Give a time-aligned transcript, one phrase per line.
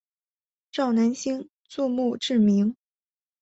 [0.71, 2.75] 赵南星作墓志铭。